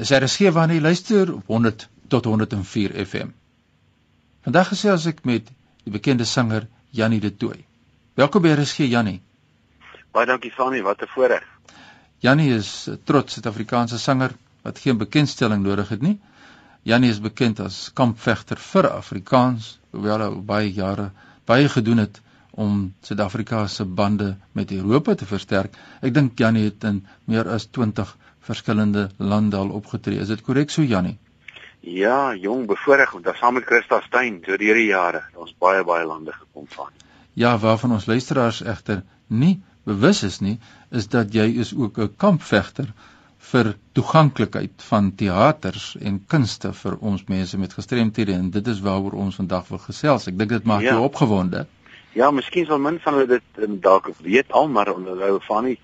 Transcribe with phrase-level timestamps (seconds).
[0.00, 3.34] Dis RSG waar jy luister op 100 tot 104 FM.
[4.46, 5.50] Vandag gesels ek met
[5.84, 6.64] die bekende sanger
[6.96, 7.58] Jannie de Tooy.
[8.16, 9.18] Welkom by RSG Jannie.
[10.16, 11.44] Baie dankie Fanie, wat 'n voorreg.
[12.24, 14.32] Jannie is 'n trots Suid-Afrikaanse sanger
[14.62, 16.16] wat geen bekendstelling nodig het nie.
[16.82, 21.10] Jannie is bekend as kampvegter vir Afrikaans, hoewel hy baie jare
[21.44, 25.76] baie gedoen het om Suid-Afrika se bande met Europa te versterk.
[26.00, 30.20] Ek dink Jannie het in meer as 20 verskillende lande al opgetree.
[30.20, 31.18] Is dit korrek so Jannie?
[31.80, 36.04] Ja, jong, bevoorreg om daar saam met Christa Steyn deur die jare ons baie baie
[36.04, 36.92] lande gekom van.
[37.32, 40.58] Ja, waarvan ons luisteraars egter nie bewus is nie,
[40.90, 42.92] is dat jy is ook 'n kampvegter
[43.50, 49.12] vir toeganklikheid van teaters en kunste vir ons mense met gestremthede en dit is waaroor
[49.12, 50.26] ons vandag wil gesels.
[50.26, 50.92] Ek dink dit maak ja.
[50.94, 51.66] jou opgewonde.
[52.12, 55.78] Ja, miskien sal min van hulle dit um, dalk weet al, maar onthou van nie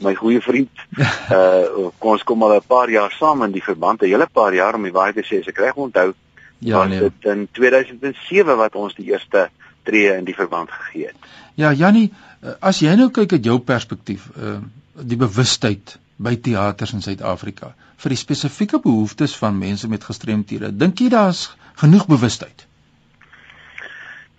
[0.00, 0.70] my goeie vriend.
[1.32, 4.54] Uh kom ons kom al 'n paar jaar saam in die verband, 'n hele paar
[4.54, 6.12] jaar om die waarheid te sê, as ek reg onthou.
[6.58, 7.00] Ja, nee.
[7.00, 9.48] Dit in 2007 wat ons die eerste
[9.82, 11.16] tree in die verband gegee het.
[11.54, 14.60] Ja, Jannie, uh, as jy nou kyk uit jou perspektief, uh
[14.92, 17.72] die bewustheid by teaters in Suid-Afrika
[18.02, 21.46] vir die spesifieke behoeftes van mense met gestremthede, dink jy daar's
[21.80, 22.66] genoeg bewustheid?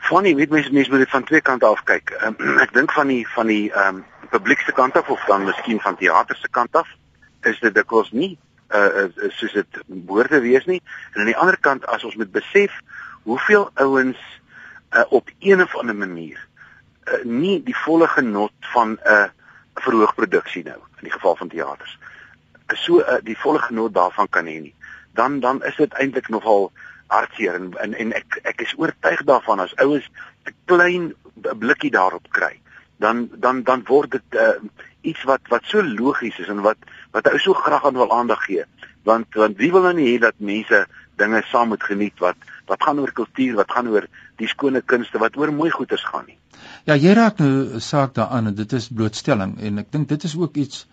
[0.03, 2.11] Funny, weet mens mens moet dit van twee kante af kyk.
[2.27, 4.03] Um, ek dink van die van die ehm um,
[4.33, 6.89] publiekse kant af of dan miskien van teater se kant af
[7.41, 8.37] is dit dikwels nie
[8.73, 10.81] uh, uh soos dit behoort te wees nie.
[11.13, 12.79] En aan die ander kant as ons moet besef
[13.27, 14.19] hoeveel ouens
[14.91, 19.27] uh, op een of ander manier uh, nie die volle genot van 'n uh,
[19.85, 21.97] verhoogproduksie nou in die geval van teaters.
[22.73, 24.75] So uh, die volle genot daarvan kan hê nie.
[25.13, 26.71] Dan dan is dit eintlik nogal
[27.07, 30.09] hartseer en, en en ek ek is oortuig daarvan as ouens
[30.45, 31.13] 'n klein
[31.59, 32.62] blikkie daarop kry
[33.03, 34.55] dan dan dan word dit uh,
[35.01, 38.45] iets wat wat so logies is en wat wat ou so graag aan wil aandag
[38.47, 38.65] gee.
[39.03, 40.85] Want want wie wil nou nie hê dat mense
[41.19, 42.37] dinge saam moet geniet wat
[42.71, 44.07] wat gaan oor kultuur wat gaan oor
[44.41, 46.39] die skone kunste wat oor mooi goeders gaan nie?
[46.87, 50.37] Ja jy raak nou saak daaraan en dit is blootstelling en ek dink dit is
[50.39, 50.85] ook iets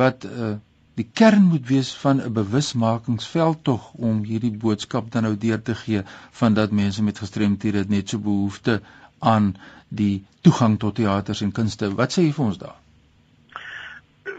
[0.00, 0.56] wat uh,
[0.98, 5.74] die kern moet wees van 'n bewusmakingsveld tog om hierdie boodskap dan nou deur te
[5.74, 6.02] gee
[6.40, 8.80] van dat mense met gestremthede net so behoefte
[9.18, 9.54] aan
[9.88, 11.90] die toegang tot teaters en kunste.
[11.94, 12.76] Wat sê jy vir ons daar?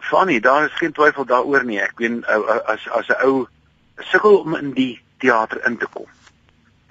[0.09, 1.79] Funny, daar is geen twyfel daaroor nie.
[1.81, 3.47] Ek weet as as 'n ou
[4.11, 6.07] sukkel om in die teater in te kom.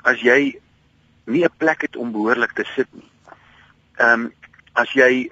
[0.04, 0.58] As jy
[1.26, 3.10] nie 'n plek het om behoorlik te sit nie.
[3.96, 4.32] Ehm um,
[4.72, 5.30] as jy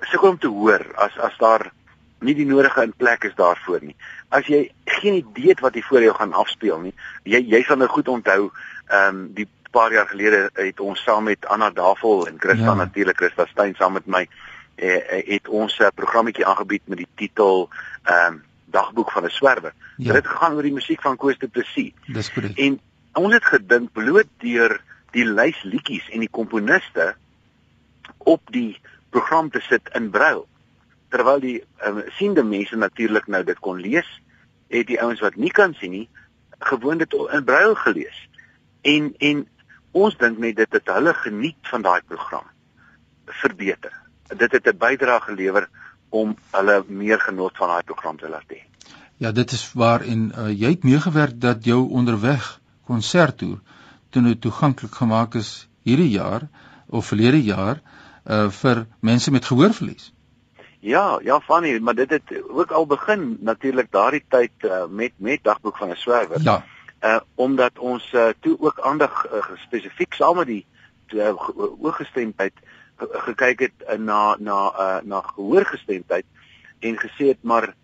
[0.00, 1.70] sukkel om te hoor as as daar
[2.20, 3.96] nie die nodige in plek is daarvoor nie.
[4.28, 6.94] As jy geen idee het wat hier voor jou gaan afspeel nie,
[7.24, 8.50] jy jy sal nou goed onthou,
[8.88, 12.74] ehm um, die paar jaar gelede het ons saam met Anna Davel en Christa ja.
[12.74, 14.26] natuurlik Christa Steyn saam met my
[14.74, 17.68] eh, eh het ons 'n programmetjie aangebied met die titel
[18.04, 19.72] ehm um, Dagboek van 'n swerwer.
[19.96, 20.12] Ja.
[20.12, 21.92] Dit gegaan oor die musiek van Koos de Plessis.
[22.06, 22.58] Dis korrek.
[22.58, 22.80] En
[23.12, 27.14] ons het gedink bloot deur die lys liedjies en die komponiste
[28.18, 30.44] op die program te sit in Braille
[31.12, 34.08] terwyl die um, siende mense natuurlik nou dit kon lees,
[34.72, 36.08] het die ouens wat nie kan sien nie,
[36.58, 38.28] gewoon dit in braille gelees.
[38.80, 39.46] En en
[39.92, 42.44] ons dink net dit het hulle geniet van daai program
[43.42, 43.92] verbeter.
[44.36, 45.68] Dit het 'n bydrae gelewer
[46.08, 48.62] om hulle meer genot van daai program te laat hê.
[49.16, 53.60] Ja, dit is waar en uh, jy het meegewerk dat jou onderweg konserttoer
[54.10, 56.48] toe nou toeganklik gemaak is hierdie jaar
[56.88, 57.80] of verlede jaar
[58.24, 60.12] uh vir mense met gehoorverlies.
[60.80, 65.42] Ja, ja Fanny, maar dit het ook al begin natuurlik daardie tyd uh, met met
[65.42, 66.42] dagboek van 'n swerwer.
[66.42, 66.64] Ja.
[67.02, 70.66] Uh omdat ons uh, toe ook aandag uh, spesifiek saam met die
[71.14, 71.34] uh,
[71.80, 72.52] ooggestemdheid
[72.96, 76.24] gekyk het uh, na na uh, na gehoorgestemdheid
[76.80, 77.74] en gesê het maar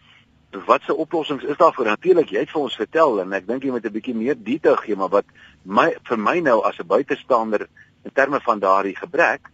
[0.66, 3.74] watse oplossings is daar vir natuurlik jy het vir ons vertel en ek dink jy
[3.74, 5.26] moet 'n bietjie meer detail gee maar wat
[5.62, 7.68] my vir my nou as 'n buitestander
[8.04, 9.50] in terme van daardie gebrek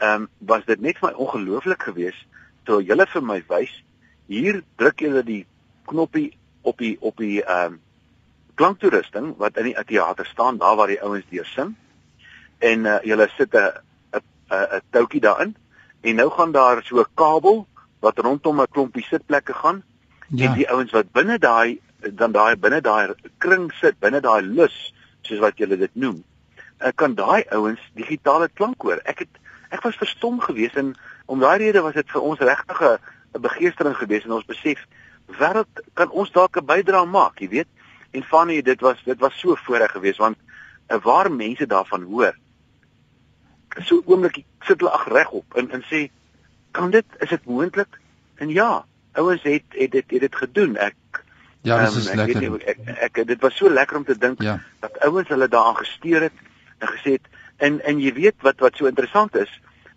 [0.00, 2.26] ehm um, was dit net vir my ongelooflik geweest
[2.64, 3.72] toe julle vir my wys,
[4.30, 5.44] hier druk julle die
[5.90, 6.30] knoppie
[6.62, 7.78] op die op die ehm uh,
[8.60, 11.74] klanktoerusting wat in die teater staan, daar waar die ouens deur sing.
[12.58, 13.72] En uh, julle sit 'n
[14.16, 14.22] 'n
[14.76, 15.56] 'n toukie daarin
[16.00, 17.66] en nou gaan daar so 'n kabel
[18.00, 19.82] wat rondom 'n klompie sitplekke gaan
[20.28, 20.46] ja.
[20.46, 24.94] en die ouens wat binne daai dan daai binne daai kring sit, binne daai lus
[25.22, 26.24] soos wat julle dit noem.
[26.78, 29.00] Ek uh, kan daai ouens digitale klank hoor.
[29.04, 29.32] Ek het
[29.70, 30.94] ek was verstom geweest en
[31.26, 34.86] om daai rede was dit vir ons regtig 'n begeestering geweest en ons besef
[35.38, 37.68] wêreld kan ons dalk 'n bydrae maak, jy weet.
[38.10, 40.36] En Fanny, dit was dit was so voorreg geweest want
[40.88, 42.36] uh, waar mense daarvan hoor.
[43.86, 46.08] So oomblik sit hulle ag regop en en sê
[46.70, 48.00] kan dit is dit moontlik?
[48.34, 50.76] En ja, ouens het het dit het dit gedoen.
[50.76, 50.96] Ek
[51.62, 52.40] Ja, dit is um, lekker.
[52.40, 54.60] Nie, ek, ek, ek dit was so lekker om te dink ja.
[54.80, 56.38] dat ouens hulle daaraan gesteur het
[56.78, 57.26] en gesê het
[57.56, 59.50] en en jy weet wat wat so interessant is,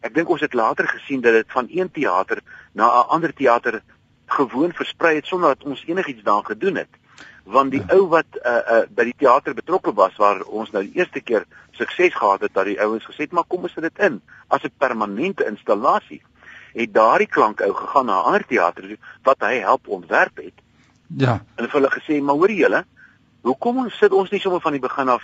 [0.04, 2.42] ek dink ons het later gesien dat dit van een teater
[2.74, 3.80] na 'n ander teater
[4.26, 7.00] gewoon versprei het sonder dat ons enigiets daaraan gedoen het
[7.44, 7.96] want die ja.
[7.98, 11.46] ou wat uh, uh, by die teater betrokke was waar ons nou die eerste keer
[11.76, 14.22] sukses gehad het dat die ouens gesê het maar kom ons sit dit in.
[14.48, 16.22] As 'n permanente installasie
[16.74, 20.58] het daardie klank ou gegaan na 'n ander teater wat hy help ontwerp het.
[21.18, 21.44] Ja.
[21.56, 22.86] En hulle gesê maar hoor julle
[23.42, 25.24] hoekom ons sit ons nie sommer van die begin af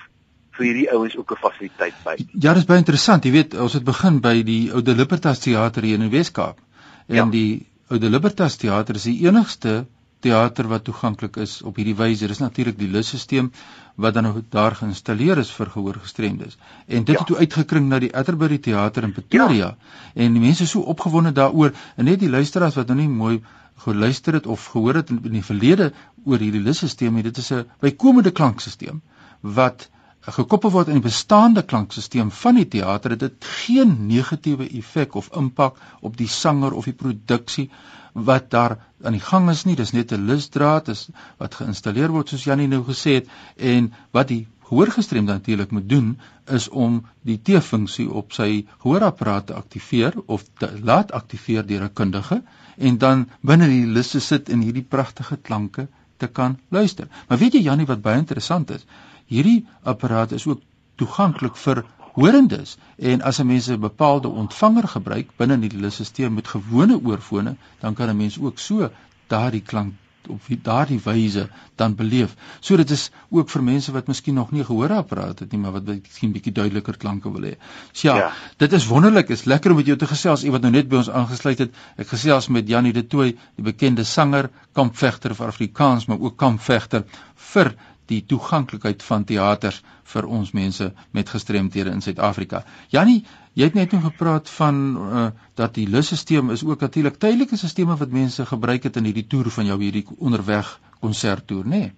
[0.57, 2.15] vir hierdie ouens ook 'n fasiliteit by?
[2.33, 3.24] Ja dis baie interessant.
[3.24, 6.60] Jy weet ons het begin by die Oude Libertas teater hier in die Weskaap.
[7.07, 7.25] En ja.
[7.25, 9.86] die Oude Libertas teater is die enigste
[10.19, 12.27] teater wat toeganklik is op hierdie wyse.
[12.27, 13.50] Dis natuurlik die lusstelsel
[13.95, 16.57] wat dan nou daar geïnstalleer is vir gehoorgestremdes.
[16.88, 17.19] En dit ja.
[17.19, 19.56] het toe uitgekring na die Atterbury teater in Pretoria.
[19.56, 19.75] Ja.
[20.13, 23.42] En die mense is so opgewonde daaroor en net die luisteraars wat nou nie mooi
[23.83, 25.92] geluister het of gehoor het in die verlede
[26.25, 29.00] oor hierdie lusstelsel, dit is 'n bykomende klankstelsel
[29.42, 29.89] wat
[30.21, 33.16] gekoppel word aan die bestaande klankstelsel van die teater.
[33.16, 37.69] Dit het geen negatiewe effek of impak op die sanger of die produksie
[38.13, 42.30] wat daar aan die gang is nie, dis net 'n lusdraad is wat geïnstalleer word
[42.30, 47.39] soos Janie nou gesê het en wat die gehoorgestremde natuurlik moet doen is om die
[47.42, 52.42] T-funksie op sy gehoorapparaat te aktiveer of te laat aktiveer deur 'n kundige
[52.77, 55.88] en dan binne die lusse sit en hierdie pragtige klanke
[56.18, 57.07] te kan luister.
[57.27, 58.86] Maar weet jy Janie wat baie interessant is?
[59.29, 59.59] Hierdie
[59.93, 60.61] apparaat is ook
[60.99, 61.83] toeganklik vir
[62.17, 67.55] hoorendes en as 'n mens 'n bepaalde ontvanger gebruik binne die lysstelsel met gewone oorfone,
[67.79, 68.89] dan kan 'n mens ook so
[69.27, 69.93] daardie klank
[70.29, 72.35] op daardie wyse dan beleef.
[72.59, 75.87] So dit is ook vir mense wat miskien nog nie gehoorapparaat het nie, maar wat
[75.89, 77.55] miskien bietjie duideliker klanke wil hê.
[77.91, 80.43] So ja, ja, dit is wonderlik, is lekker om met jou te gesels.
[80.43, 81.75] Iemand nou net by ons aangesluit het.
[81.97, 87.05] Ek gesels met Janie de Tooy, die bekende sanger, kampvegter vir Afrikaans, maar ook kampvegter
[87.53, 87.73] vir
[88.09, 89.81] die toeganklikheid van teaters
[90.13, 92.63] vir ons mense met gestremthede in Suid-Afrika.
[92.94, 93.23] Jannie,
[93.53, 95.25] jy het net nou gepraat van uh,
[95.59, 99.51] dat die lusstelsel is ook natuurlik tydelike stelsels wat mense gebruik het in hierdie toer
[99.53, 101.69] van jou hierdie onderweg konserttoer, nê?
[101.69, 101.94] Nee?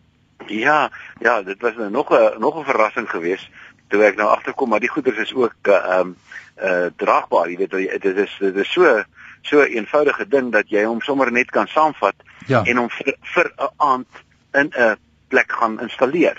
[0.51, 0.89] Ja,
[1.21, 3.49] ja, dit was nou nog 'n nog 'n verrassing geweest
[3.87, 6.15] toe ek nou agterkom maar die goeders is ook uh, ehm uh,
[6.61, 9.03] uh, draagbaar, jy weet dit is dit is so
[9.41, 12.15] so 'n eenvoudige ding dat jy hom sommer net kan saamvat
[12.47, 12.63] ja.
[12.63, 12.89] en hom
[13.33, 14.07] vir 'n aand
[14.53, 14.97] in 'n
[15.31, 16.37] plek gaan installeer.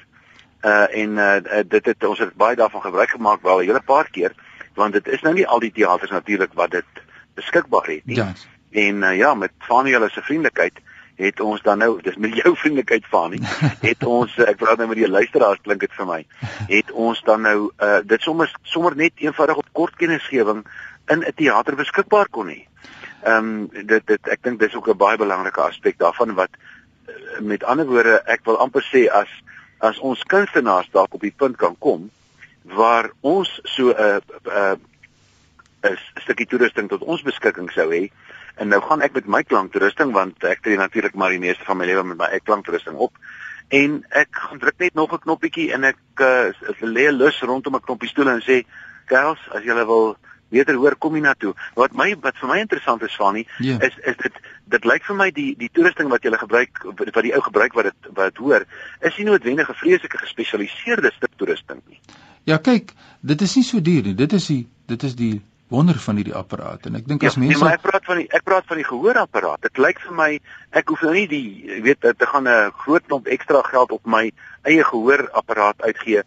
[0.63, 4.11] Uh en uh dit het ons het baie daarvan gebruik gemaak wel 'n hele paar
[4.11, 4.33] keer
[4.75, 7.05] want dit is nou nie al die teaters natuurlik wat dit
[7.35, 8.17] beskikbaar het nie.
[8.17, 8.33] Ja.
[8.71, 10.81] En uh, ja, met Fanie se vriendelikheid
[11.17, 13.41] het ons dan nou dis met jou vriendelikheid Fanie
[13.81, 16.21] het ons ek praat nou met die luisteraars klink dit vir my
[16.71, 20.65] het ons dan nou uh dit sommer sommer net eenvoudig op kort kennisgewing
[21.13, 22.63] in 'n teater beskikbaar kon hê.
[23.23, 26.51] Ehm um, dit dit ek dink dis ook 'n baie belangrike aspek daarvan wat
[27.41, 29.29] met ander woorde ek wil amper sê as
[29.79, 32.11] as ons kunstenaars dalk op die punt kan kom
[32.63, 34.77] waar ons so 'n uh, 'n uh,
[35.91, 38.11] 'n stukkie toerusting tot ons beskikking sou hê
[38.57, 41.77] en nou gaan ek met my klanktoerusting want ek tree natuurlik maar die meeste van
[41.77, 43.13] my lewe met my klanktoerusting op
[43.69, 47.81] en ek gaan druk net nog 'n knoppietjie en ek uh, lê lus rondom 'n
[47.81, 48.63] knoppie stoel en sê
[49.07, 50.17] girls as julle wil
[50.53, 51.55] beter hoor kom jy na toe.
[51.79, 53.79] Wat my wat vir my interessant is van nie yeah.
[53.81, 53.89] Ja.
[53.89, 54.41] is is dit
[54.75, 57.91] dit lyk vir my die die toerusting wat jy gebruik wat die ou gebruik wat
[57.91, 58.67] dit wat dit hoor
[59.01, 62.01] is nie noodwendig 'n vreeslike gespesialiseerde stuk toerusting nie.
[62.45, 62.93] Ja kyk,
[63.23, 64.15] dit is nie so duur nie.
[64.15, 65.41] Dit is die dit is die
[65.73, 68.21] wonder van hierdie apparaat en ek dink as ja, mense nee, maar ek praat van
[68.21, 69.63] die ek praat van die gehoorapparaat.
[69.69, 70.31] Dit lyk vir my
[70.81, 74.31] ek hoef nou nie die weet te gaan 'n groot klomp ekstra geld op my
[74.69, 76.23] eie gehoorapparaat uitgee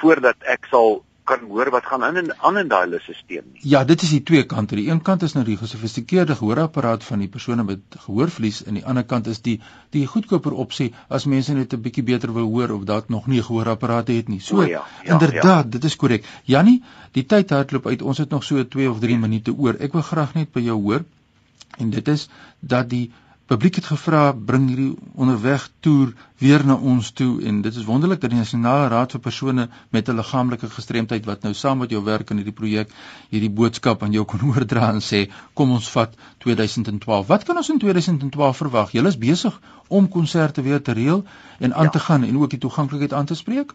[0.00, 3.62] voordat ek sal kan hoor wat gaan aan in aan in daai lysstelsel nie.
[3.72, 4.76] Ja, dit is die twee kante.
[4.78, 8.84] Die een kant is nou die gesofistikeerde gehoorapparaat van die persone met gehoorverlies en die
[8.92, 9.58] ander kant is die
[9.96, 13.40] die goedkoper opsie as mense net 'n bietjie beter wil hoor of dalk nog nie
[13.40, 14.40] 'n gehoorapparaat het nie.
[14.40, 15.70] So, ja, ja, inderdaad, ja.
[15.76, 16.24] dit is korrek.
[16.44, 16.82] Jannie,
[17.12, 18.02] die tyd hardloop uit.
[18.02, 19.74] Ons het nog so 2 of 3 minute oor.
[19.78, 21.04] Ek wil graag net by jou hoor
[21.78, 22.28] en dit is
[22.60, 23.10] dat die
[23.48, 26.10] publiek het gevra bring hierdie onderweg toer
[26.42, 27.30] weer na ons toe.
[27.48, 31.42] En dit is wonderlik dat die nasionale raad vir persone met 'n liggaamlike gestremdheid wat
[31.42, 32.92] nou saam met jou werk in hierdie projek
[33.30, 37.68] hierdie boodskap aan jou kon oordra en sê kom ons vat 2012 wat kan ons
[37.68, 38.92] in 2012 verwag?
[38.92, 41.24] Julle is besig om konserte weer te reël
[41.58, 41.90] en aan ja.
[41.90, 43.72] te gaan en ook die toeganklikheid aan te spreek?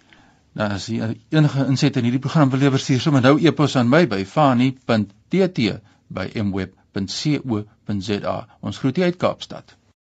[0.52, 3.88] Nou as jy enige insette in hierdie program wil lewer, stuur sommer nou e-pos aan
[3.88, 8.46] my by fani.tt by mweb.co.za.
[8.60, 9.75] Ons groet uit Kaapstad.